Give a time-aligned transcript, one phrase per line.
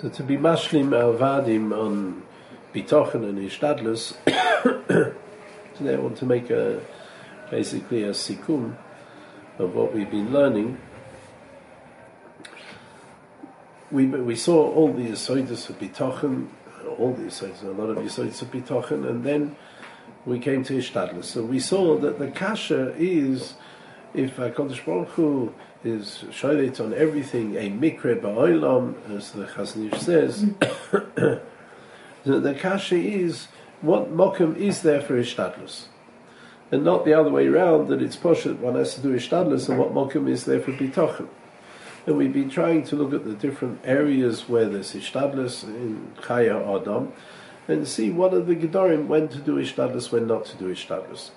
[0.00, 2.22] So to be mashlim avadim on
[2.74, 4.16] bitochen and ishtadlus,
[5.76, 6.80] today I want to make a
[7.50, 8.78] basically a sikum
[9.58, 10.78] of what we've been learning.
[13.90, 16.48] We we saw all the yisoidus of bitochen,
[16.96, 19.54] all the yisoidus, a lot of yisoidus of bitochen, and then
[20.24, 21.24] we came to ishtadlus.
[21.24, 23.52] So we saw that the kasha is
[24.14, 25.52] if Hakadosh Baruch Hu
[25.84, 30.46] is shoylet on everything, a mikre ba'olam, as the Chazon Ish says,
[30.90, 31.40] the,
[32.24, 33.48] the kasha is
[33.80, 35.86] what mokum is there for ishtadlus,
[36.70, 39.78] and not the other way around that it's poshet one has to do ishtadlus and
[39.78, 41.28] what mokum is there for bitochen.
[42.06, 46.80] And we've been trying to look at the different areas where there's ishtadlus in Chaya
[46.80, 47.12] Adam,
[47.68, 51.30] and see what are the gedorim when to do ishtadlus, when not to do ishtadlus.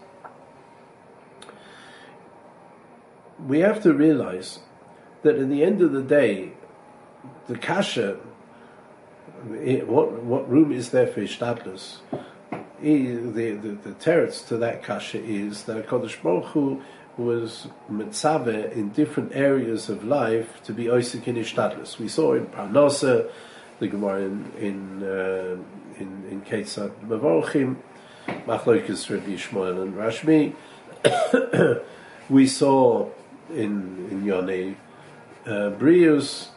[3.46, 4.60] We have to realize
[5.24, 6.54] that at the end of the day,
[7.48, 8.18] the kasha,
[9.86, 11.98] what what room is there for ishtadlus?
[12.82, 16.82] The, the, the teretz to that kasha is that Kodesh Baruch Hu
[17.18, 21.98] was mitzaveh in different areas of life to be oisik in ishtadlus.
[22.00, 23.30] We saw in Parnasa,
[23.80, 25.58] the Gemara in in uh,
[26.00, 27.78] in, in Ketzad Mavorchim,
[28.28, 29.34] Machloikas Rabbi
[29.82, 30.56] and Rashbi.
[32.30, 33.10] we saw
[33.50, 34.76] in in Yonei
[35.46, 36.50] uh, Brius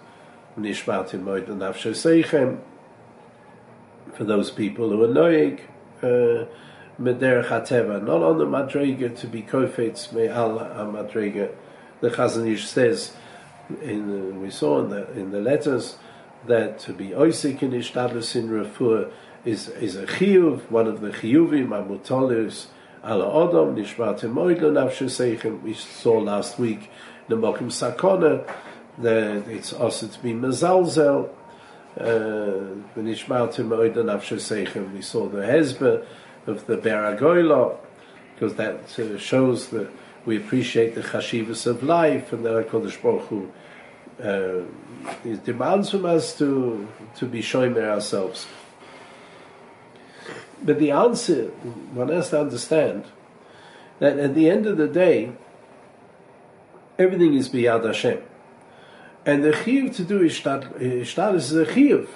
[0.58, 2.60] Nishmatim Moed and Seichem
[4.14, 5.60] for those people who are noig
[6.02, 6.46] uh,
[6.98, 11.52] Meder Chateva, not on the Madrega to be kofetz me'al Madrega.
[12.00, 13.12] The Chazon Ish says
[13.82, 15.96] in we saw in the in the letters
[16.46, 19.10] that to be oisik in ishtadlus in refuah
[19.44, 22.66] is is a chiyuv, one of the chiyuvim amutolis
[23.06, 26.90] ala Adam nishmatim We saw last week
[27.28, 28.50] the mokim sakona
[28.98, 31.28] that it's also to be mezalzel.
[31.98, 32.04] Uh,
[32.96, 36.04] nishmatim moed lo nafshe We saw the hezbeh
[36.46, 37.76] of the beragoyla
[38.34, 39.88] because that uh, shows that
[40.24, 43.50] we appreciate the chashivas of life and that Hakadosh Baruch Hu
[44.22, 44.62] uh,
[45.44, 48.46] demands from us to to be showing ourselves.
[50.62, 51.46] But the answer,
[51.92, 53.04] one has to understand
[53.98, 55.32] that at the end of the day,
[56.98, 58.22] everything is biyad Hashem.
[59.24, 62.08] And the chiyuv to do ishtadlis is a chiyuv.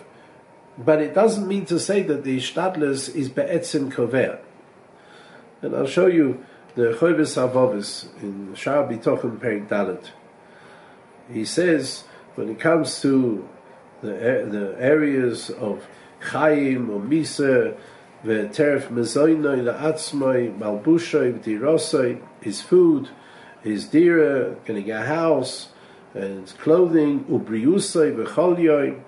[0.78, 4.38] But it doesn't mean to say that the ishtadlis is be'etzim kover.
[5.60, 10.10] And I'll show you the Chovis Avovis in Shah Bitochen Perik Dalet.
[11.30, 13.46] He says, when it comes to
[14.00, 15.86] the, the areas of
[16.20, 17.76] Chaim or Misa,
[18.24, 23.08] V'teref mezoinoi la'atzmoi malbushoi v'dirosoi, his food,
[23.62, 25.70] his dira, getting a house,
[26.12, 29.00] and his clothing, ubriusoi v'cholyoi.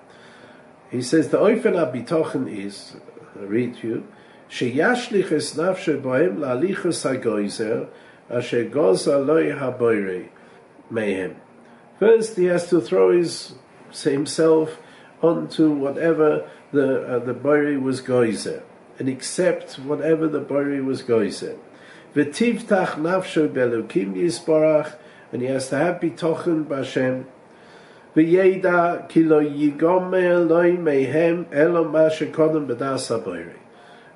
[0.89, 2.95] He says the oifen abitochen is,
[3.39, 4.07] I read to you,
[4.49, 7.89] sheyashlich es nafshe bohem la'alichus hagoizer,
[8.31, 10.29] asher goza loy haboire
[10.91, 11.35] mehem.
[11.99, 13.53] First, he has to throw his
[13.91, 14.79] himself
[15.21, 18.63] onto whatever the uh, the boire was goizer
[18.99, 21.57] and accept whatever the Bari was going to.
[22.15, 24.95] V'tivtach nafsho belukim yisbarach,
[25.31, 27.25] and he has to have bitochen b'Hashem.
[28.15, 33.53] V'yeda kilo yigomel loy mehem elo kodem b'das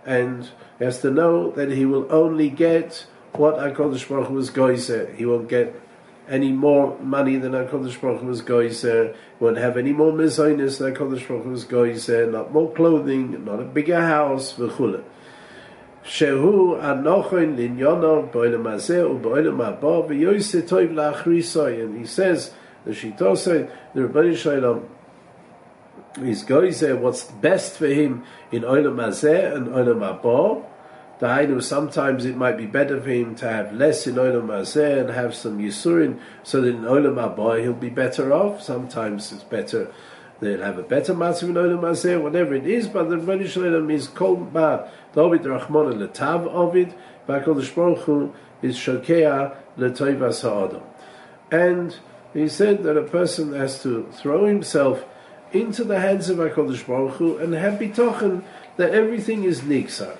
[0.05, 4.49] And he has to know that he will only get what HaKadosh Baruch Hu was
[4.49, 5.11] going to.
[5.15, 5.75] He won't get
[6.29, 10.79] any more money than HaKadosh Baruch Hu was goizer, uh, won't have any more mezainis
[10.79, 15.03] than HaKadosh Baruch Hu was goizer, uh, not more clothing, not a bigger house, v'chule.
[16.03, 21.83] Shehu anochoin linyono b'oilem hazeh u'b'oilem haba v'yoyse toiv la'achrisoy.
[21.83, 22.53] And he says,
[22.85, 24.89] the Shitose, the Rebbeinu Shalom,
[26.21, 30.65] is goizer, uh, what's best for him in oilem hazeh and oilem haba,
[31.19, 35.33] Sometimes it might be better for him to have less in Olam Hazeh and have
[35.33, 38.61] some Yisurin, so that in Olam Haba he'll be better off.
[38.61, 39.91] Sometimes it's better
[40.39, 43.89] they'll have a better matzah in Olam Hazeh, whatever it is, but the Rebbeinu Shalom
[43.89, 46.93] is called Ba David Rachmon Letav Ovid,
[47.27, 50.83] Ba'Kodesh Baruch Hu is Shokea Letoivas Ha'adam.
[51.49, 51.95] And
[52.33, 55.03] he said that a person has to throw himself
[55.51, 58.43] into the hands of HaKadosh Baruch Hu and have bitochen
[58.75, 60.17] that everything is niksar.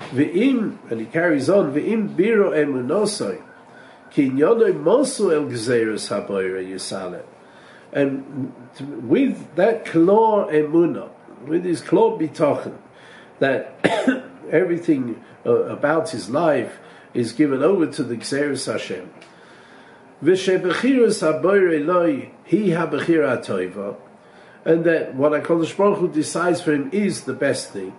[0.00, 3.42] Ve'im, and he carries on, ve'im biro emunosoi,
[4.10, 7.22] kinyonoi mosu el gzeirus haboire yisale.
[7.92, 8.52] And
[9.08, 11.10] with that klor emuna,
[11.46, 12.76] with his klor bitochen,
[13.38, 13.74] that
[14.50, 16.78] everything uh, about his life
[17.14, 19.10] is given over to the gzeirus Hashem.
[20.24, 23.96] V'shebechirus haboire loi, hi habechira toiva,
[24.64, 27.96] and that what HaKadosh Baruch Hu decides for him is the best thing.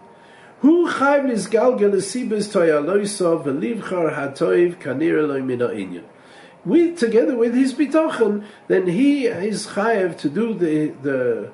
[0.61, 6.03] Hu chayv nizgalgel esibes toyaloisov v'livchar hatoiv kanir eloi mina inyan.
[6.63, 11.51] With, together with his bitochen, then he is chayev to do the, the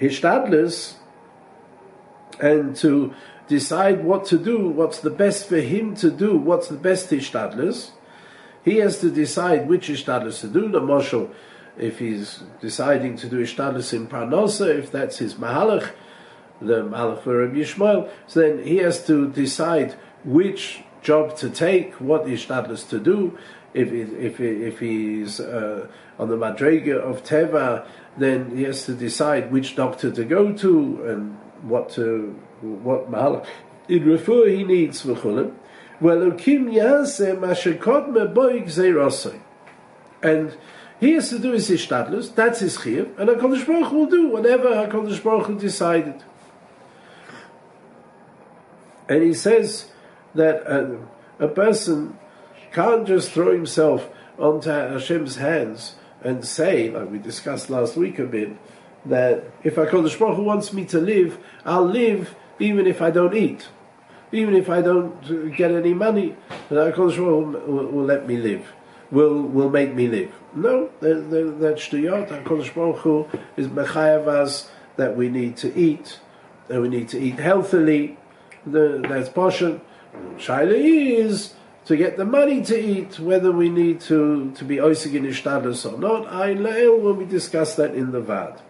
[0.00, 0.94] hishtadlis
[2.40, 3.14] and to
[3.48, 7.90] decide what to do, what's the best for him to do, what's the best hishtadlis.
[8.64, 10.68] He has to decide which hishtadlis to do.
[10.68, 11.30] The marshal,
[11.76, 15.90] if he's deciding to do hishtadlis in Parnosa, if that's his mahalach,
[16.60, 21.94] the mahalach for Rabbi Yishmael, so then he has to decide which job to take,
[21.94, 23.38] what hishtadlis to do.
[23.72, 25.86] If if if he's uh,
[26.18, 27.86] on the madrega of teva,
[28.18, 33.46] then he has to decide which doctor to go to and what to what mahalach
[33.90, 35.54] in refer he needs v'chulim.
[36.00, 39.40] Ve'lokim yaseh mashekot meboig.
[40.22, 40.56] And
[41.00, 44.68] he has to do his ishtadlus, that's his chiyuv, and HaKadosh Baruch will do whatever
[44.68, 46.22] HaKadosh Baruch Hu decided.
[49.10, 49.90] And he says
[50.34, 50.98] that a,
[51.38, 52.18] a person
[52.72, 54.08] can't just throw himself
[54.38, 58.56] onto Hashem's hands and say, like we discussed last week a bit,
[59.04, 63.34] that if HaKadosh Baruch Hu wants me to live, I'll live even if I don't
[63.34, 63.68] eat
[64.32, 66.36] even if I don't get any money,
[66.68, 68.72] HaKadosh will, will, will let me live,
[69.10, 70.32] will will make me live.
[70.54, 72.28] No, that's shtuyot.
[72.28, 76.20] HaKadosh Baruch Hu is mechayav that we need to eat,
[76.68, 78.18] that we need to eat healthily.
[78.72, 79.80] The, that's portion.
[80.36, 81.54] Shaila is
[81.86, 85.90] to get the money to eat, whether we need to, to be oisig in ishtadus
[85.90, 86.26] or not.
[86.28, 88.60] Ayin le'el when we discuss that in the Vad.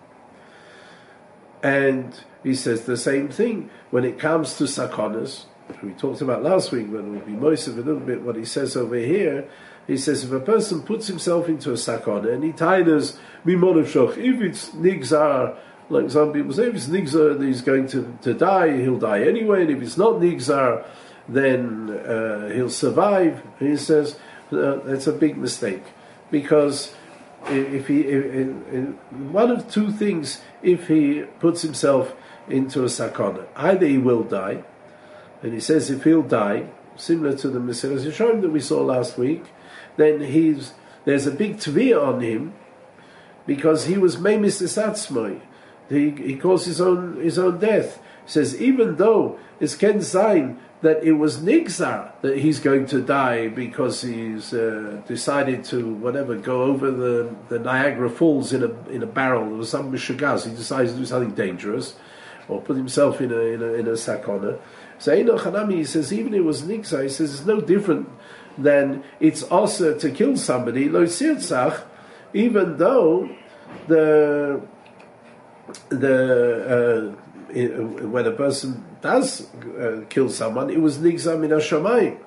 [1.62, 5.44] And he says the same thing when it comes to sakonas
[5.82, 8.36] we talked about last week, but it will be most of a little bit what
[8.36, 9.48] he says over here.
[9.86, 14.40] He says if a person puts himself into a sakana and he tainas mimonavshoch, if
[14.40, 15.56] it's nigzar,
[15.90, 19.62] like some people say, if it's nigzar, he's going to, to die, he'll die anyway,
[19.62, 20.84] and if it's not nigzar,
[21.28, 23.42] then uh, he'll survive.
[23.58, 24.18] He says
[24.52, 25.82] uh, that's a big mistake
[26.30, 26.94] because
[27.46, 28.94] if he if,
[29.32, 32.14] one of two things if he puts himself
[32.48, 34.64] into a sakana, either he will die
[35.42, 39.16] and he says if he'll die, similar to the Mesilas Yesharim that we saw last
[39.16, 39.44] week,
[39.96, 42.54] then he's there's a big tvia on him
[43.46, 45.40] because he was Memis Esatzmoi.
[45.90, 48.00] He, he caused his own his own death.
[48.24, 53.02] He says even though it's Ken sign that it was Nigzar that he's going to
[53.02, 58.70] die because he's uh, decided to whatever go over the, the Niagara Falls in a
[58.88, 60.48] in a barrel or some mishagaz.
[60.48, 61.96] He decides to do something dangerous
[62.48, 64.58] or put himself in a in a, in a sakona.
[64.98, 68.06] So Eino Chanami, he says, even it was Niksa, he says it's no different
[68.58, 71.06] than it's also to kill somebody, lo
[72.32, 73.28] even though
[73.88, 74.60] the
[75.88, 77.14] the
[77.54, 82.18] uh, when a person does uh, kill someone, it was nigzar min hashamayim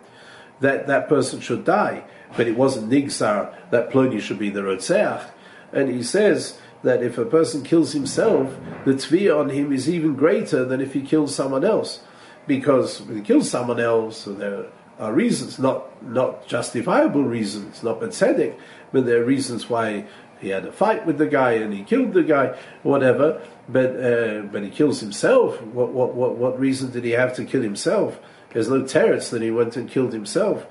[0.60, 2.04] that that person should die,
[2.38, 5.30] but it wasn't nigzar that Plony should be the rotzeach.
[5.72, 8.56] And he says that if a person kills himself,
[8.86, 12.01] the tzvi on him is even greater than if he kills someone else
[12.48, 14.66] because when he kills someone else, there
[15.00, 18.56] are reasons, not not justifiable reasons, not tzedek,
[18.92, 20.06] but there are reasons why
[20.44, 23.42] he had a fight with the guy and he killed the guy, whatever.
[23.69, 25.62] But uh, but he kills himself.
[25.64, 28.19] What what what what reason did he have to kill himself?
[28.52, 30.66] There's no teretz that he went and killed himself.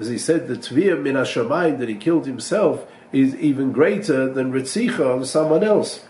[0.00, 4.50] As he said, the tviyah min hashamayim that he killed himself is even greater than
[4.50, 6.06] ritzicha on someone else.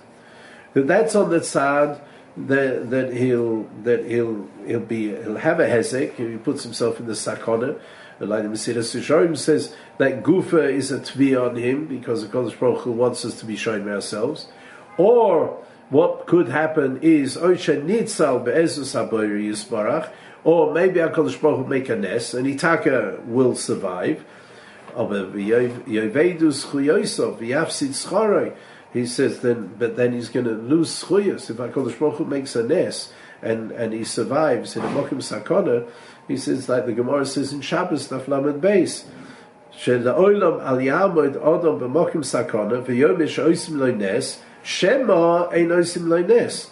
[0.73, 2.01] But that's on the tzad
[2.37, 6.15] that, that he'll that he'll he'll be he'll have a hezek.
[6.15, 7.79] He puts himself in the sakona.
[8.19, 12.59] Like the Mesilas Yesharim says that gufa is a tvi on him because the Kodesh
[12.59, 14.47] Baruch Hu wants us to be showing ourselves.
[14.97, 20.11] Or what could happen is oisha nitzal be'ezus haboyri yisbarach.
[20.45, 24.25] Or maybe Hakadosh Baruch Hu make a nest and Itaka will survive.
[24.95, 28.57] Aber yovedus chuyoisov v'yafsid scharoi
[28.96, 31.50] he says then, but then he's going to lose schuyas.
[31.50, 35.88] If HaKadosh Baruch Hu makes a nes and, and he survives in a mokim sakona,
[36.28, 39.06] he says like the Gemara says in Shabbos, Naflamed Beis,
[39.72, 46.18] שלעולם על יעמוד אדם במוקם סכנה ויום יש עושים לו נס, שמא אין עושים לו
[46.18, 46.72] נס.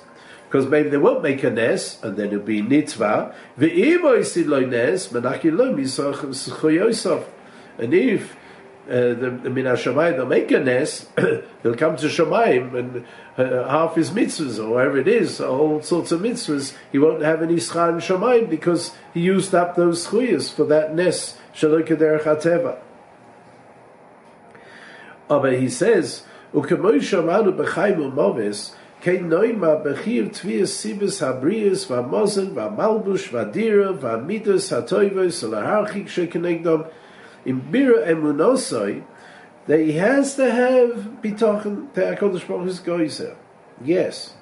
[0.49, 3.33] Because maybe they won't make a nes, and then it'll be nitva.
[3.59, 7.23] Ve'im oisid lo nes, menaki lo misach yosef.
[7.77, 8.35] And if
[8.88, 11.06] uh, the, the Min HaShamayim, they'll make a nes,
[11.62, 13.06] he'll come to Shamayim, and
[13.38, 17.42] uh, half his mitzvahs, or whatever it is, all sorts of mitzvahs, he won't have
[17.42, 22.78] any schar in Shamayim because he used up those schuyas for that nes, Shalokah HaTeva.
[25.30, 32.54] Oh, but he says, Ukemoy Shamanu B'chaim U'movis, kein noima bechir tvias sibes habrius vamozen
[32.54, 36.90] vamalbush vadira vamidas hatoivos laharchik shekenegdom
[37.44, 39.04] in bira emunosoi
[39.66, 43.36] that he has to have bitochen to HaKadosh Baruch Hu's goizer.
[43.82, 44.34] Yes.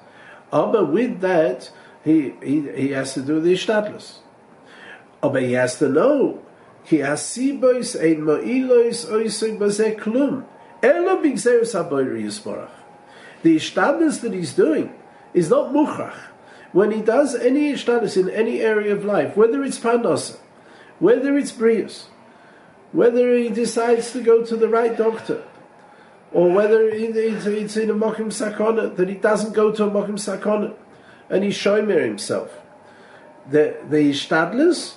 [0.51, 1.71] But with that,
[2.03, 4.17] he, he, he has to do the ishtadlus.
[5.21, 6.43] But he has to know
[6.85, 10.45] ki asibois ein mo'ilois oisig bazeh klum.
[10.81, 12.69] Elo bigzeres haboyri yisborach.
[13.41, 14.93] The ishtadlus that he's doing
[15.33, 16.17] is not muchrach.
[16.73, 20.37] When he does any ishtadlus in any area of life, whether it's parnasa,
[20.99, 22.07] whether it's brius,
[22.93, 25.43] whether he decides to go to the right doctor,
[26.31, 30.73] or whether it's in a mokim sakona, that he doesn't go to a mokim sakona,
[31.29, 32.61] and he's shomer himself.
[33.49, 34.95] The, the ishtadlus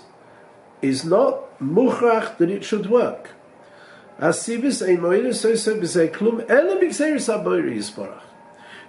[0.80, 3.30] is not muchrach that it should work.
[4.20, 5.02] Asibis ein.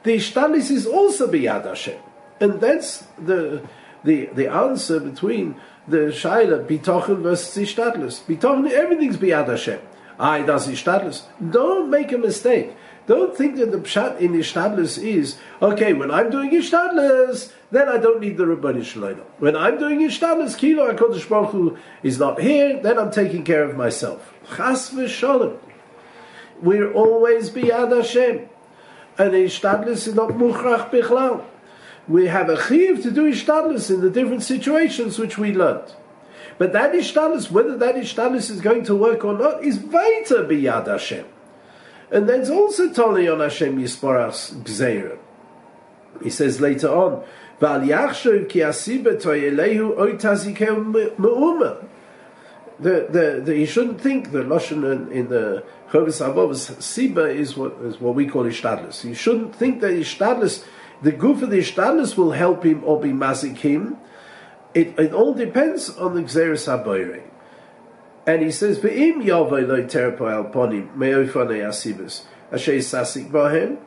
[0.03, 1.99] The ishtadlus is also biyad Hashem.
[2.39, 3.63] And that's the,
[4.03, 5.55] the, the answer between
[5.88, 8.22] the Shaila, Bitochen versus Ishtadlus.
[8.24, 9.79] Bitochen, everything's Biyad Hashem.
[10.20, 11.24] I does Ishtadlus.
[11.51, 12.75] Don't make a mistake.
[13.06, 17.98] Don't think that the pshat in Ishtadlus is, okay, when I'm doing Ishtadlus, then I
[17.98, 19.22] don't need the Rabbani Shalom.
[19.39, 23.63] When I'm doing Ishtadlus, Kilo HaKadosh Baruch Hu is not here, then I'm taking care
[23.63, 24.34] of myself.
[24.58, 25.58] Chas v'sholem.
[26.62, 28.50] We're always Biyad Hashem.
[29.17, 31.46] And Ishtadlus is not Muchrach Bichlal
[32.07, 35.93] we have a chiv to do ishtadlis in the different situations which we learned.
[36.57, 40.87] But that ishtadlis, whether that ishtadlis is going to work or not, is weiter biyad
[40.87, 41.25] Hashem.
[42.09, 45.17] And that's also totally on Hashem Yisparach's gzeira.
[46.23, 47.23] He says later on.
[47.59, 47.67] The,
[53.09, 57.73] the, the, you shouldn't think the Lashon in, in the Chovis Avov's Siba is what,
[57.81, 59.03] is what we call Ishtadlis.
[59.03, 60.63] You shouldn't think that Ishtadlis
[61.01, 63.98] the goof of the ishtadlus will help him or be mazik him.
[64.74, 67.24] It, it all depends on the gzeres habayre.
[68.25, 73.77] And he says, "Ve'im yavay lo terpo al ponim me'ofanei asibus asher sasik bahem."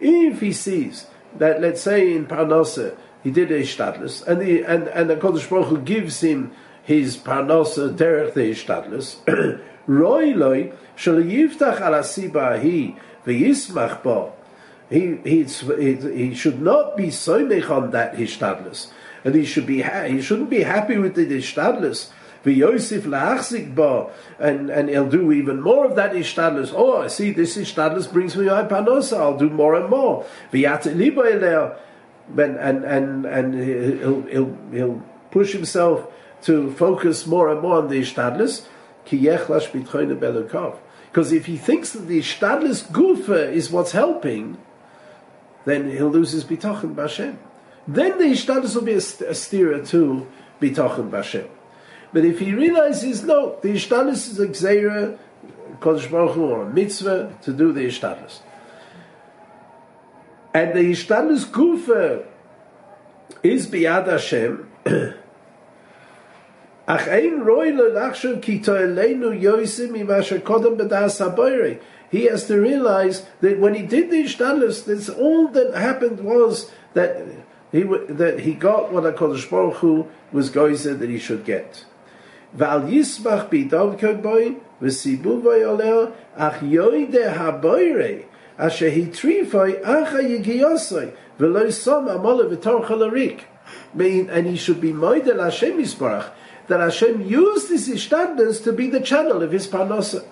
[0.00, 4.88] If he sees that, let's say in Parnasa, he did a ishtadlus, and the and
[4.88, 11.16] and the Kodesh Baruch Hu gives him his Parnasa derech the ishtadlus, roy loy shel
[11.16, 14.32] yiftach al asiba hi ve'yismach ba
[14.90, 18.88] he, he, he should not be so mech on that hishtadlus.
[19.24, 22.10] And he should be he shouldn't be happy with the hishtadlus.
[22.44, 26.72] Yosef la'achzik ba, and and he'll do even more of that ishtadlus.
[26.74, 29.18] Oh, I see this ishtadlus brings me my panosa.
[29.18, 30.24] I'll do more and more.
[30.52, 31.00] V'yat and
[32.56, 36.08] and and and he'll he'll he'll push himself
[36.42, 38.66] to focus more and more on the ishtadlus.
[39.04, 39.32] Because
[41.32, 44.58] if he thinks that the ishtadlus gufa is what's helping,
[45.66, 47.36] then he'll lose his bitachon b'Hashem.
[47.86, 50.26] Then the ishtadus will be a, a stira to
[50.60, 51.48] bitachon b'Hashem.
[52.12, 55.18] But if he realizes, no, the ishtadus is a gzeira,
[55.80, 58.40] Kodesh Baruch or a mitzvah to do the ishtadus.
[60.54, 62.24] And the ishtadus kufa
[63.42, 64.70] is biyad Hashem,
[66.88, 72.60] Ach ein roi lo nachshav ki to'eleinu yoisim ima shekodem b'das haboirei he has to
[72.60, 77.26] realize that when he did the Ishtadlus, this all that happened was that
[77.72, 81.84] he that he got what Hakadosh Baruch Hu was goizer that he should get.
[82.52, 83.94] Val yismach bidav
[86.38, 88.24] ach yoide haboire
[88.58, 93.42] asher hitrifoy acha yigiyosoi v'lo som amole v'tor chalarik.
[93.98, 96.30] And he should be moidel Hashem Yisbarach
[96.68, 100.24] that Hashem used this Ishtadlus to be the channel of his parnasa.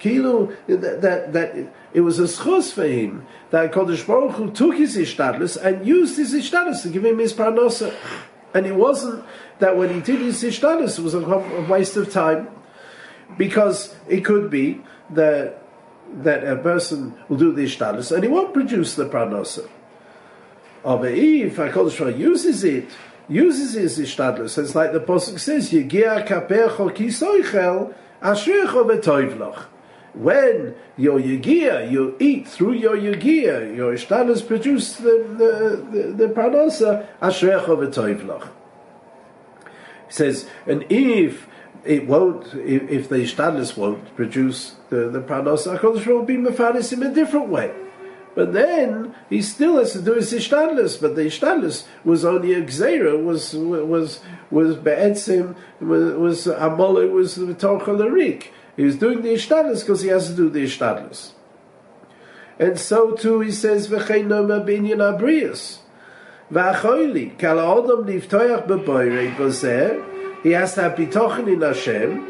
[0.00, 4.76] Kilu that, that, that it was a schos for him that Kodesh Baruch Hu took
[4.76, 7.94] his ishtadlus and used his ishtadlus to give him his parnosa.
[8.52, 9.24] And it wasn't
[9.60, 12.48] that when he did his ishtadlus it was a waste of time
[13.38, 15.60] because it could be that
[16.22, 19.68] that a person will do the ishtadlus and he won't produce the parnosa.
[20.82, 22.90] But if HaKadosh Baruch uses it,
[23.26, 29.64] uses his ishtadlus, it's like the Pasuk says, Yegia kapecho kisoichel ashrecho betoivloch
[30.14, 36.28] when your yigia, you eat through your yigia, your ishtanas produce the the the, the
[36.32, 38.48] parnasa ashrecha v'toivlach.
[40.06, 41.46] He says, and if
[41.84, 46.92] it won't, if, if the ishtanas won't produce the the parnasa, Hakadosh will be mefaris
[46.92, 47.74] in a different way.
[48.34, 51.00] But then he still has to do his ishtadlis.
[51.00, 57.36] But the ishtadlis was only a gzera, was was was be'etzim, was was amole, was
[57.36, 57.96] the torcha
[58.76, 61.32] He's doing the Ishtadlis because he has to do the Ishtadlis.
[62.58, 65.78] And so too he says, V'chein noma binyan abrius
[66.52, 72.20] V'achoyli, kal ha'odom niftoyach b'boirei b'zeh, he has to have bitochen in Hashem,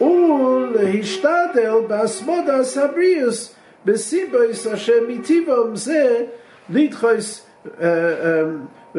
[0.00, 6.30] ul hishtadel b'asmoda sabriyas, b'sibois Hashem mitivom zeh,
[6.70, 8.98] lidchois uh, um, uh,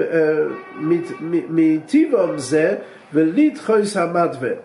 [0.79, 4.61] mitivom zeh, v'lidchois hamadveh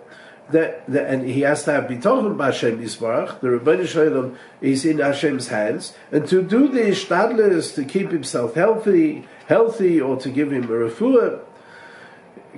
[0.52, 3.40] That, that, and he has to have bitochen b'Hashem Yisbarach.
[3.40, 8.56] The Rebbeinu Shalom is in Hashem's hands, and to do the ishtadlus to keep himself
[8.56, 11.42] healthy, healthy, or to give him a refuah.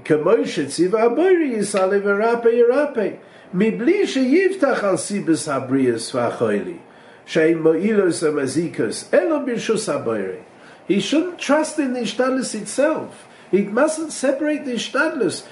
[0.05, 3.19] K'moshe tziva aboyri yisalev erape erape.
[3.53, 6.77] מבלי שיבטח על סיבס הבריאס והחוילי,
[7.25, 10.39] שאין מועילוס המזיקוס, אלא ברשוס הבוירי.
[10.87, 13.27] He shouldn't trust in the Ishtadlus itself.
[13.51, 15.43] He mustn't separate the Ishtadlus.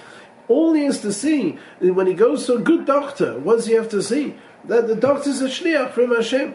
[0.48, 3.74] All he has to see, when he goes to a good doctor, what does he
[3.74, 4.34] have to see?
[4.64, 6.54] That the doctor is a shliach from Hashem.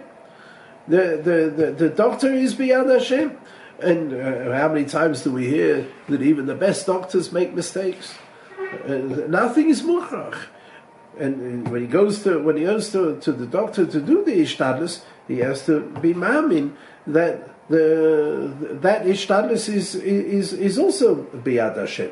[0.88, 3.38] The, the, the, the doctor is beyond Hashem.
[3.82, 8.16] And uh, how many times do we hear that even the best doctors make mistakes?
[8.86, 8.94] Uh,
[9.28, 10.38] nothing is mukhrach.
[11.18, 14.42] And when he goes to when he goes to, to the doctor to do the
[14.42, 16.76] ishtadlus, he has to be mamin
[17.08, 22.12] that the that ishtadlus is is is also biyad Hashem.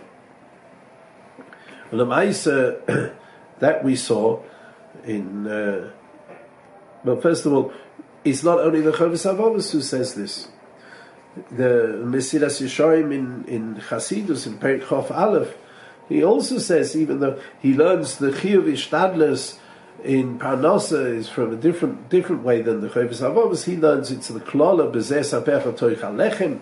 [1.92, 3.14] Lamaisa
[3.60, 4.42] that we saw
[5.06, 5.92] in uh,
[7.04, 7.72] well, first of all,
[8.26, 10.50] it's not only the Chavis Avavos who says this.
[11.52, 15.56] The Mesilas Yesharim in in Chasidus in Perik Chof Aleph
[16.10, 19.58] he also says, even though he learns the Chiyuv Ishtadlis
[20.04, 24.30] in Parnasa is from a different different way than the Chavis Avavas, he learns it's
[24.30, 26.60] the Klola Bezes Apecha Toich Alechem.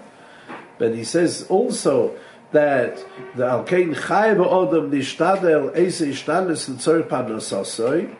[0.77, 2.17] But he says also
[2.51, 2.97] that
[3.35, 8.15] the Alkein Chayv Odom Nishtadel Eise Ishtadlis and Tzor Parnasasoy.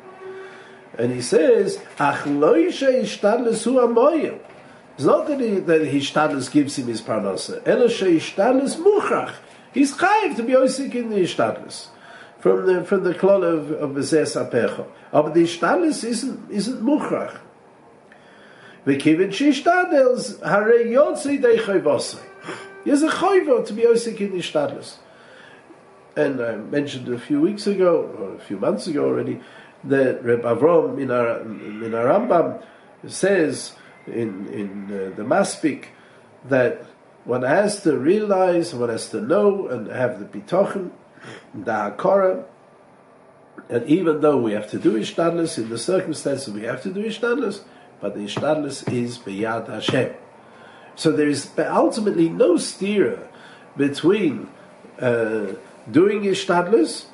[0.97, 4.39] And he says, Ach loisha ishtadlis hu amoyel.
[4.95, 7.61] It's not that, he, that ishtadlis gives him his parnasa.
[7.67, 9.35] Ela she ishtadlis muchach.
[9.73, 11.87] He's chayiv to be oisik in the ishtadlis
[12.45, 14.85] from the from the klol of of bezes apecho.
[15.11, 17.39] But the ishtadlis isn't isn't muchrach.
[18.85, 21.57] V'kivin shishtadels harei yotzi dei
[22.85, 24.97] There's a chayvo to be oisik in the ishtadlis.
[26.15, 29.41] And I mentioned a few weeks ago, or a few months ago already,
[29.83, 32.63] that Reb Avrom in our in our Rambam
[33.07, 33.73] says
[34.07, 35.85] in in uh, the Maspik
[36.45, 36.85] that
[37.25, 40.91] one has to realize, one has to know and have the bitochen,
[41.53, 42.45] the hakara,
[43.67, 47.03] and even though we have to do ishtadlus in the circumstances, we have to do
[47.03, 47.61] ishtadlus,
[47.99, 50.13] but the ishtadlus is beyad Hashem.
[50.95, 53.27] So there is ultimately no steer
[53.75, 54.49] between
[54.99, 55.53] uh,
[55.91, 57.05] doing ishtadlus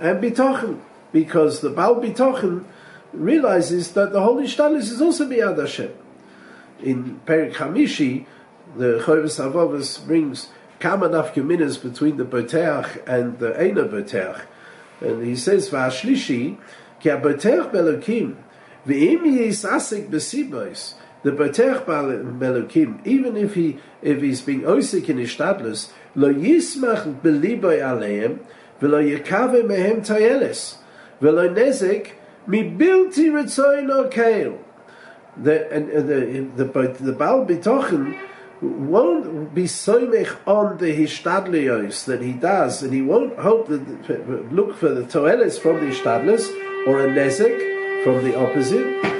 [0.00, 0.80] and bitochen,
[1.12, 2.64] because the Baal bitochen
[3.12, 5.92] realizes that the whole ishtadlus is also beyad Hashem.
[6.82, 8.26] In Perik Hamishi,
[8.76, 10.48] the Chovis Avovas brings
[10.78, 14.42] kama nafkaminas between the Boteach and the Eina Boteach.
[15.00, 16.58] And he says, V'ashlishi,
[17.00, 18.36] ki ha-Boteach belokim,
[18.86, 20.94] v'im yisasik b'sibos,
[21.28, 27.80] the Boteach belokim, even if he if he's being osik in ishtadlus, lo yismach beliboy
[27.80, 28.38] aleim,
[28.80, 30.76] v'lo yekave mehem tayeles,
[31.20, 32.12] v'lo nezik,
[32.46, 34.58] mi bilti ritzoin o keil.
[35.36, 38.18] The, and, and the, the, the, the Baal Bitochen
[38.60, 44.76] won't be soimech on the hishtadlios that he does, and he won't hope that look
[44.76, 46.48] for the toeles from the hishtadlis
[46.88, 49.17] or a nezik from the opposite.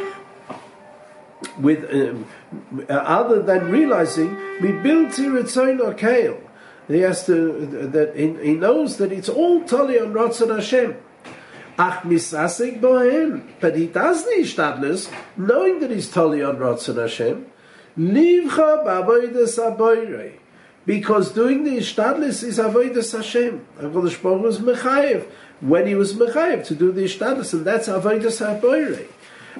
[1.60, 2.26] With um,
[2.88, 4.36] other than realizing
[5.96, 6.40] kale,
[6.86, 10.96] he has to that he, he knows that it's all totally on Ratzon Hashem.
[11.78, 17.46] Ach misasik bohem, but he does the hishtadlis knowing that he's totally on Ratzon Hashem.
[17.98, 20.34] Livcha b'avodas aboyrei.
[20.86, 23.66] Because doing the ishtadlis is avodas Hashem.
[23.78, 25.26] HaKadosh Baruch was mechayev
[25.60, 29.06] when he was mechayev to do the ishtadlis, and that's avodas aboyrei.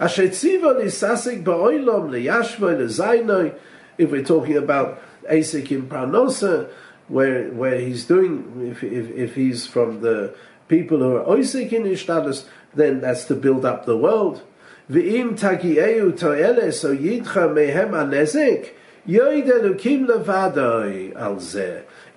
[0.00, 3.58] Asher tzivon is sasik ba'oilom leyashvoi lezainoi.
[3.96, 6.70] If we're talking about Asik in Parnosa,
[7.08, 10.36] where where he's doing, if, if, if he's from the
[10.68, 14.42] people who are Oisik in Ishtadus, then that's to build up the world.
[14.88, 21.38] V'im tagi'eu to'eles o yidcha mehem anezik, yoid elukim levadoi al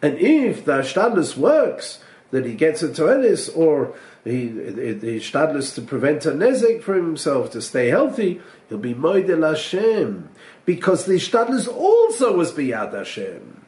[0.04, 5.82] And if the Ishtadus works, that he gets a to'eles, or he, the shtadlus to
[5.82, 10.30] prevent a nezek for himself, to stay healthy, he'll be moidel Hashem.
[10.66, 13.62] Because the shtadlus also was biyad Hashem.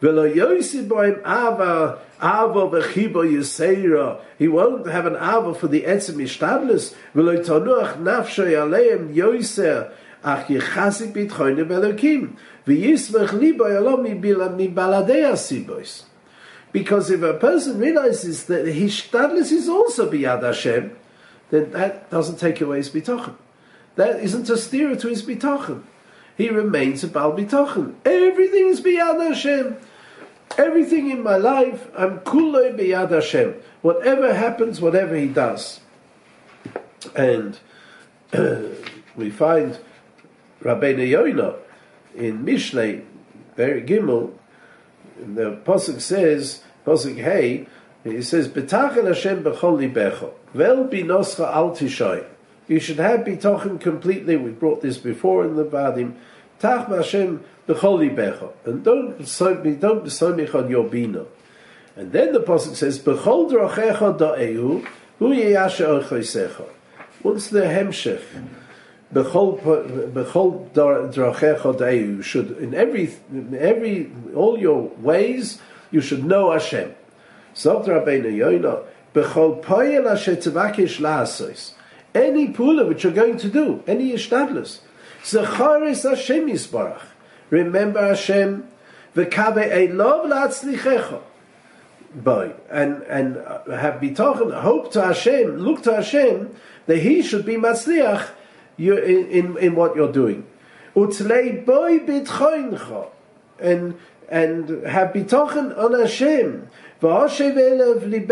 [0.00, 0.32] He won't
[4.86, 6.94] have an ava for the etzim ishtadlis.
[7.12, 7.98] Velo tanuach
[14.56, 16.04] mibaladei asibois.
[16.72, 20.96] Because if a person realizes that his shtadlis is also biyad Hashem,
[21.50, 23.34] then that doesn't take away his bitochen.
[23.96, 25.82] That isn't a steer to his bitochen.
[26.36, 27.94] He remains a bal bitochen.
[28.04, 29.76] Everything is biyad Hashem.
[30.58, 33.54] Everything in my life, I'm kulei biyad Hashem.
[33.82, 35.80] Whatever happens, whatever he does.
[37.16, 37.58] And
[39.16, 39.78] we find
[40.62, 41.56] Rabbeinu Yoina
[42.14, 43.04] in Mishlei,
[43.56, 44.32] very Gimel,
[45.26, 47.66] the Pasuk says, Pasuk Hey,
[48.04, 52.24] he says, Betachel Hashem b'chol libecho, vel binoscha al tishoy.
[52.66, 54.36] You should have bitochen completely.
[54.36, 56.14] We brought this before in the Vadim.
[56.58, 58.52] Tach Hashem b'chol libecho.
[58.64, 61.26] And don't, don't besomich on your bina.
[61.96, 64.86] And then the Pasuk says, B'chol drochecha da'ehu,
[65.18, 66.66] hu yeyashe ochoisecha.
[67.22, 68.22] What's the hemshech?
[69.12, 70.92] Deyu
[72.22, 73.12] should in every
[73.58, 76.94] every all your ways you should know Hashem.
[82.12, 84.80] Any pula which you're going to do, any ishtadlus,
[85.24, 87.02] zecharis Hashem yisbarach.
[87.50, 88.66] Remember Hashem
[89.16, 91.22] v'kave elov la'atzlichecha.
[92.14, 96.54] Boy, and and uh, have bitochen, hope to Hashem, look to Hashem
[96.86, 98.28] that He should be matzliach
[98.80, 100.46] you in, in, in what you're doing.
[100.94, 101.98] Boy
[103.60, 103.94] and
[104.30, 106.68] and have bitochen on Hashem.
[107.02, 108.26] V'hashev elev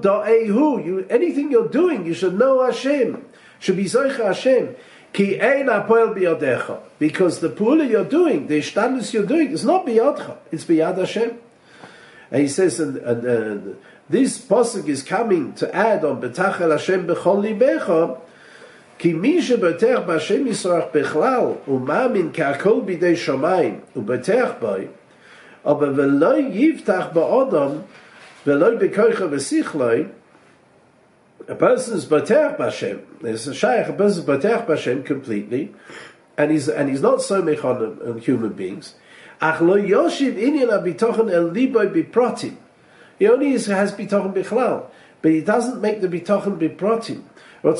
[0.00, 0.84] da'ehu.
[0.86, 3.24] You anything you're doing, you should know Hashem.
[3.58, 4.76] Should be zoicha Hashem.
[6.98, 10.36] Because the pula you're doing, the ishtadlus you're doing, is not biyadcha.
[10.50, 11.38] It's biyad Hashem.
[12.30, 13.76] And he says, and, and, and
[14.08, 18.20] this pasuk is coming to add on betachel Hashem b'chol libecha.
[19.01, 24.85] כי מי שבטח בהשם ישרח בכלל, ומאמין כי הכל בידי שמיים, ובטח בוי,
[25.65, 27.71] אבל ולא יבטח באדם,
[28.47, 30.03] ולא בכוחה ושכלוי,
[31.47, 32.99] a person is batech b'Hashem.
[33.21, 35.73] There's a shaykh, a person is batech b'Hashem completely,
[36.37, 38.95] and he's and he's not so mech on, on human beings.
[39.41, 42.57] Ach lo yoshiv inyan abitochen el liboy biprotim.
[43.17, 44.87] He only has bitochen bichlal,
[45.21, 47.23] but he doesn't make the bitochen biprotim.
[47.62, 47.74] You're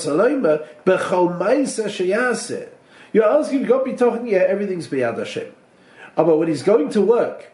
[3.24, 5.52] asking God be talking, yeah, everything's beyond Hashem.
[6.16, 7.52] But when he's going to work,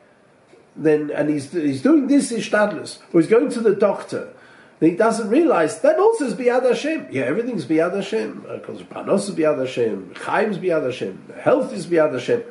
[0.77, 4.33] then and he's he's doing this ishtadlus, or he's going to the doctor,
[4.81, 7.09] he doesn't realize that also is biyad Hashem.
[7.11, 11.87] Yeah, everything's biyad Hashem because panos is biyad Hashem, chaim is biyad Hashem, health is
[11.87, 12.45] biyad Hashem.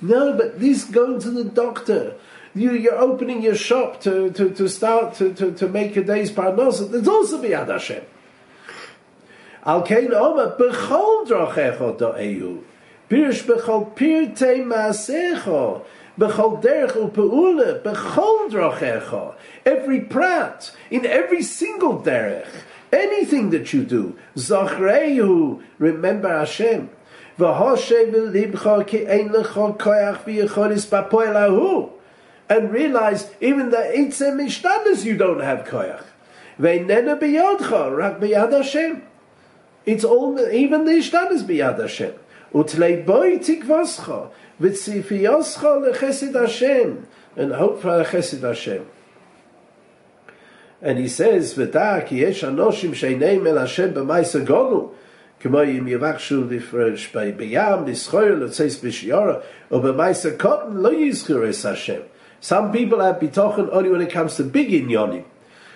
[0.00, 2.14] No, but this going to the doctor.
[2.54, 6.30] You, are opening your shop to, to, to start to, to, to make a day's
[6.30, 6.94] parnos.
[6.94, 8.02] It's also biyad Hashem.
[9.66, 12.62] Al kein oma bechol drachecho do EU.
[13.10, 15.82] Pirish bechol pirte maasecho.
[16.16, 17.82] Bechol derech upeule.
[17.82, 19.34] Bechol drachecho.
[19.64, 20.70] Every prat.
[20.88, 22.46] In every single derech.
[22.92, 24.16] Anything that you do.
[24.36, 25.60] Zachrehu.
[25.80, 26.88] Remember Hashem.
[27.36, 31.90] V'hoshe v'libcha ki ein lecho koyach v'yechoris bapoelahu.
[32.48, 36.04] And realize even the eitzem mishtadus you don't have koyach.
[36.60, 37.96] Ve'nena biyodcha.
[37.96, 39.02] Rak biyad Hashem.
[39.85, 42.13] It's all, even the Ishtan is biyad Hashem.
[42.53, 44.29] Utlei boi tikvascha,
[44.61, 48.85] v'tzifiyoscha lechesid Hashem, and hope for lechesid Hashem.
[50.81, 54.91] And he says, v'da ki yesh anoshim sheineim el Hashem b'maisa gonu,
[55.41, 59.35] כמו אם יבקשו לפרש בים, לזכור, לצייס בשיורה,
[59.71, 62.01] או במייסה קוטן לא יזכור את השם.
[62.41, 65.23] Some people have bitochen only when it comes to big inyonim,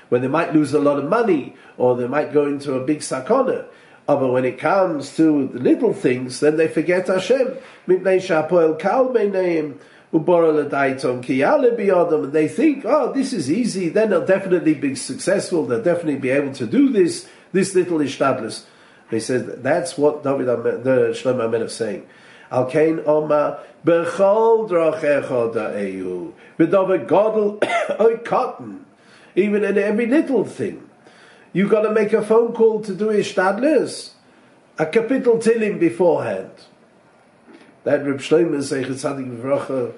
[0.10, 3.00] when they might lose a lot of money, or they might go into a big
[3.00, 3.66] sakona.
[4.17, 7.57] But when it comes to the little things, then they forget Hashem.
[7.87, 8.21] And they
[12.49, 16.67] think, oh, this is easy, then they'll definitely be successful, they'll definitely be able to
[16.67, 18.65] do this, this little ishtadlis.
[19.11, 22.07] He said, that's what David, the Shlomo Amen is saying.
[22.51, 26.33] Al kain oma bechol drachecha da'ehu.
[26.59, 28.85] V'davar godel oy cotton.
[29.37, 30.90] Even in every little thing.
[31.53, 34.11] You got to make a phone call to do Ishtadlis.
[34.79, 36.51] A capital Tilim beforehand.
[37.85, 39.95] That Reb Shlomo Zeichet Tzadik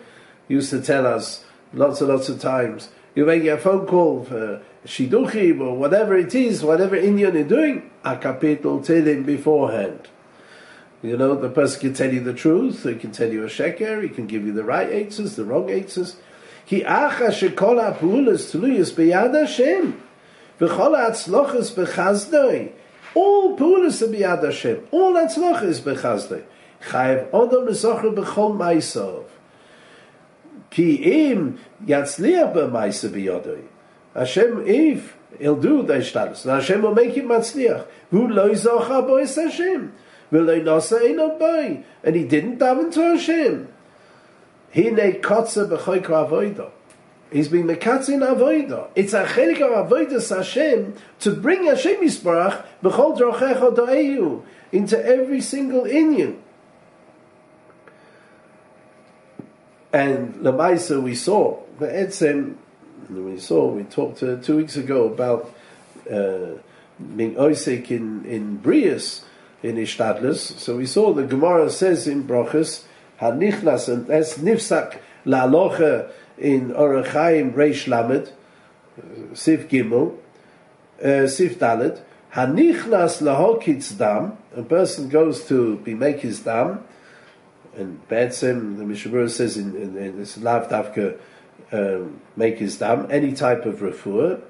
[0.49, 2.89] used to tell us lots and lots of times.
[3.15, 7.91] You make a phone call for Shiduchim or whatever it is, whatever Indian you're doing,
[8.05, 10.09] a capital Tilim beforehand.
[11.03, 14.03] You know, the person can tell you the truth, he can tell you a sheker,
[14.03, 16.17] he can give you the right answers, the wrong answers.
[16.65, 20.01] Ki acha shekol ha'pulas tuluyas b'yad Hashem.
[20.63, 22.71] V'chol ha'atzlochas b'chazdoi.
[23.15, 24.87] All pulas are biyad Hashem.
[24.93, 26.45] All atzlacha is bechazdei.
[26.81, 29.25] Chayev odom lezocher bechol maisov.
[30.71, 33.65] Ki im yatzliach b'maisa biyodoi.
[34.15, 37.85] Hashem, if he'll do the ishtalus, Hashem will make him matzliach.
[38.11, 39.93] Who lo yizocha bois Hashem.
[40.31, 41.85] V'lo nosa einot boi.
[42.05, 43.69] And he didn't daven to Hashem.
[44.73, 46.71] Hine kotze b'choy avodah.
[47.33, 48.89] He's been mekatzin avoida.
[48.95, 55.41] It's a chelik of avodas Hashem to bring Hashem Yisbarach b'chol drochecha da'ehu into every
[55.41, 56.39] single inyan.
[59.95, 62.57] And Lamaisa we saw, the Etzem,
[63.09, 65.53] we saw, we talked uh, two weeks ago about
[66.11, 66.59] uh,
[67.17, 69.23] being Oisek in, in Brias,
[69.63, 70.59] in Ishtadlis.
[70.59, 72.85] So we saw the Gemara says in Brochus,
[73.21, 76.11] Hanichnas, and as Nifsak la'alocha
[76.43, 78.33] in Orachaim Reish Lamed,
[79.33, 80.19] Sif Gimel,
[81.03, 82.03] uh, Sif Dalet,
[82.35, 86.83] Hanichnas lahokitz dam, a person goes to be make his dam,
[87.77, 91.19] and Betzim, the Mishnah Berurah says in, in, in this Lav Davka,
[91.71, 94.43] um, make his dam, any type of refuah,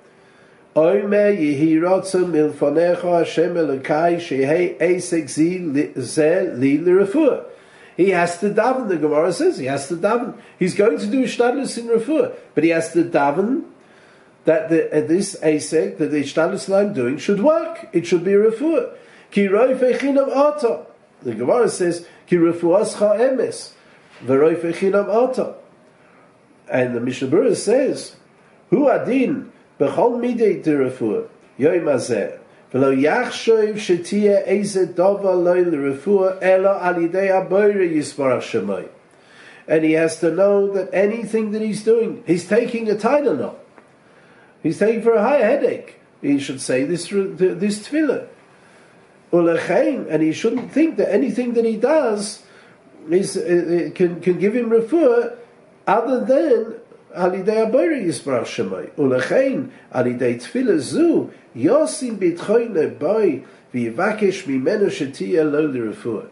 [0.75, 7.45] Oime yehi rotzim milfonecha Hashem Elokai shehei esek zi li refuah.
[7.97, 8.89] He has to daven.
[8.89, 10.39] The Gemara says he has to daven.
[10.59, 13.65] He's going to do ishtadlus in refuah, but he has to daven
[14.45, 17.89] that the, uh, this asek that the ishtadlus I'm doing should work.
[17.93, 18.97] It should be refuah.
[19.31, 20.87] Ki fechinam ata.
[21.23, 23.73] The Gemara says ki refuascha emes
[24.25, 25.55] v'roi fechinam ata.
[26.71, 28.17] And the Mishnah says,
[28.71, 31.29] Hu adin b'chol midei de refuah
[31.59, 32.42] yoy mazeh
[32.74, 38.84] ולא יחשוב שתהיה איזה דבר לא לרפואה, אלא על ידי הבוירה יסברך שמוי.
[39.68, 43.56] And he has to know that anything that he's doing, he's taking a Tylenol.
[44.64, 46.00] He's taking for a high headache.
[46.22, 48.28] He should say this this tefillah.
[49.32, 52.44] And he shouldn't think that anything that he does
[53.10, 55.36] is, uh, can, can give him refuah
[55.86, 56.76] other than
[57.12, 59.62] על ידי הבורא יסברח שמי, ולכן
[59.92, 63.40] על ידי תפילה זו יושים ביטחון לבוי
[63.74, 66.24] ויבקש ממנו שתהיה לו לרפואה.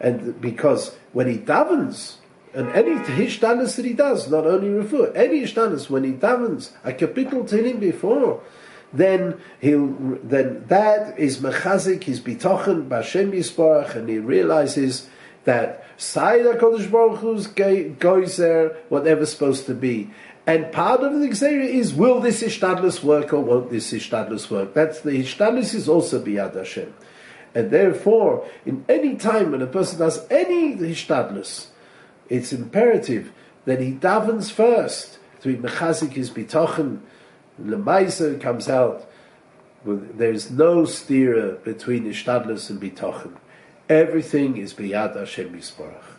[0.00, 2.16] And because when he davens,
[2.54, 6.92] and any hishtanis that he does, not only refuah, any hishtanis, when he davens a
[6.92, 8.42] capital to him before,
[8.92, 9.88] then he'll
[10.22, 15.08] then that is mechazik his bitochen b'Hashem Yisparach, and he realizes
[15.44, 20.09] that Side HaKadosh Baruch Hu's there, whatever's supposed to be.
[20.47, 24.73] And part of the Xera is, will this Ishtadlus work or won't this Ishtadlus work?
[24.73, 26.91] That's the Ishtadlus is also Biyad Hashem.
[27.53, 31.67] And therefore, in any time when a person does any Ishtadlus,
[32.29, 33.31] it's imperative
[33.65, 37.01] that he davens first to be mechazik his bitochen.
[37.61, 39.07] Lemaisa comes out.
[39.85, 43.37] There's no stira between Ishtadlus and bitochen.
[43.91, 46.10] Everything is biyad Hashem Yisborach.